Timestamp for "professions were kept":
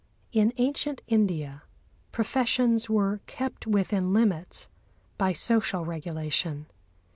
2.11-3.67